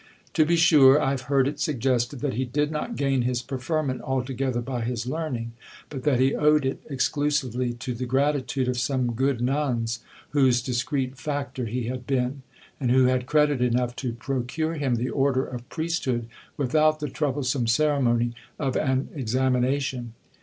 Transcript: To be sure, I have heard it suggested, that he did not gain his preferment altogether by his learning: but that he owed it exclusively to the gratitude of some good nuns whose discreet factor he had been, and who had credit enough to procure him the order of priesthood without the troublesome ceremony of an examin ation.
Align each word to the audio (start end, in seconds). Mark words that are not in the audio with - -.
To 0.33 0.45
be 0.47 0.55
sure, 0.55 0.99
I 0.99 1.11
have 1.11 1.29
heard 1.29 1.47
it 1.47 1.59
suggested, 1.59 2.21
that 2.21 2.33
he 2.33 2.43
did 2.43 2.71
not 2.71 2.95
gain 2.95 3.21
his 3.21 3.43
preferment 3.43 4.01
altogether 4.01 4.59
by 4.59 4.81
his 4.81 5.05
learning: 5.05 5.51
but 5.89 6.01
that 6.05 6.19
he 6.19 6.33
owed 6.33 6.65
it 6.65 6.81
exclusively 6.89 7.73
to 7.73 7.93
the 7.93 8.07
gratitude 8.07 8.67
of 8.67 8.79
some 8.79 9.13
good 9.13 9.41
nuns 9.41 9.99
whose 10.31 10.63
discreet 10.63 11.19
factor 11.19 11.67
he 11.67 11.83
had 11.83 12.07
been, 12.07 12.41
and 12.79 12.89
who 12.89 13.05
had 13.05 13.27
credit 13.27 13.61
enough 13.61 13.95
to 13.97 14.13
procure 14.13 14.73
him 14.73 14.95
the 14.95 15.11
order 15.11 15.45
of 15.45 15.69
priesthood 15.69 16.27
without 16.57 16.99
the 16.99 17.07
troublesome 17.07 17.67
ceremony 17.67 18.33
of 18.57 18.75
an 18.75 19.09
examin 19.15 19.63
ation. 19.67 20.13